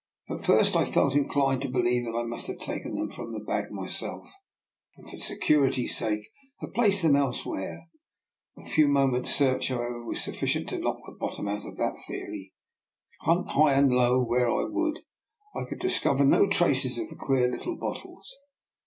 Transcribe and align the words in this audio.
At 0.31 0.43
first 0.43 0.75
I 0.75 0.83
felt 0.83 1.13
inclined 1.15 1.61
to 1.61 1.69
believe 1.69 2.05
that 2.05 2.17
I 2.17 2.23
must 2.23 2.47
have 2.47 2.57
taken 2.57 2.95
them 2.95 3.11
from 3.11 3.33
the 3.33 3.39
bag 3.39 3.69
myself 3.69 4.33
and 4.97 5.07
for 5.07 5.17
security's 5.17 5.95
sake 5.95 6.27
have 6.59 6.73
placed 6.73 7.03
them 7.03 7.15
else 7.15 7.45
where. 7.45 7.83
A 8.57 8.65
few 8.67 8.87
moments' 8.87 9.35
search, 9.35 9.67
however. 9.67 9.83
lo6 9.83 9.85
DR. 9.85 9.85
NIKOLA'S 9.85 9.93
EXPERIMENT. 9.93 10.07
was 10.07 10.23
sufficient 10.23 10.69
to 10.69 10.79
knock 10.79 10.97
the 11.05 11.17
bottom 11.19 11.47
out 11.47 11.65
of 11.67 11.77
that 11.77 11.99
theory. 12.07 12.51
Hunt 13.19 13.49
high 13.49 13.73
and 13.73 13.93
low, 13.93 14.19
where 14.23 14.49
I 14.49 14.63
would, 14.63 15.01
I 15.53 15.65
could 15.69 15.77
discover 15.77 16.25
no 16.25 16.47
traces 16.47 16.97
of 16.97 17.07
the 17.09 17.15
queer 17.15 17.47
little 17.51 17.77
bottles. 17.77 18.33